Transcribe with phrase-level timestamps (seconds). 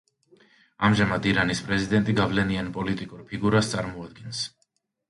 [0.87, 4.45] ამჟამად ირანის პრეზიდენტი გავლენიან პოლიტიკურ ფიგურას წარმოადგენს.